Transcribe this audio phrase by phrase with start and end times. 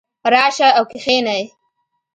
[0.33, 1.43] راشئ او کښېنئ